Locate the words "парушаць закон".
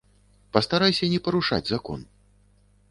1.29-1.99